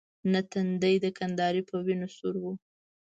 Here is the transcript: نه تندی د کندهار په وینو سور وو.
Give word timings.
نه 0.31 0.39
تندی 0.51 0.95
د 1.03 1.05
کندهار 1.17 1.55
په 1.69 1.75
وینو 1.85 2.07
سور 2.17 2.35
وو. 2.41 2.51